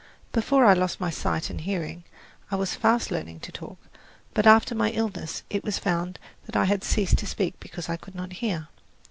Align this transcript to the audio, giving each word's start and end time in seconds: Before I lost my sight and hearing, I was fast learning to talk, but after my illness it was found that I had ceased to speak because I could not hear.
Before 0.31 0.65
I 0.65 0.73
lost 0.73 0.99
my 0.99 1.11
sight 1.11 1.51
and 1.51 1.61
hearing, 1.61 2.03
I 2.49 2.55
was 2.55 2.73
fast 2.73 3.11
learning 3.11 3.41
to 3.41 3.51
talk, 3.51 3.77
but 4.33 4.47
after 4.47 4.73
my 4.73 4.89
illness 4.89 5.43
it 5.51 5.63
was 5.63 5.77
found 5.77 6.17
that 6.47 6.55
I 6.55 6.65
had 6.65 6.83
ceased 6.83 7.19
to 7.19 7.27
speak 7.27 7.59
because 7.59 7.87
I 7.87 7.97
could 7.97 8.15
not 8.15 8.33
hear. 8.33 8.69